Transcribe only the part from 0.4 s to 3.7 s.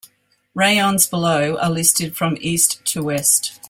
Raions below are listed from east to west.